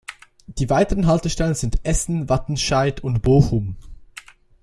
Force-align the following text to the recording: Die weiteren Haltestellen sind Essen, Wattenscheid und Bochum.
Die 0.47 0.67
weiteren 0.71 1.05
Haltestellen 1.05 1.53
sind 1.53 1.81
Essen, 1.85 2.27
Wattenscheid 2.27 3.01
und 3.03 3.21
Bochum. 3.21 3.75